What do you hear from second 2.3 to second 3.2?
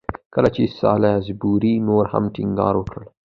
ټینګار وکړ.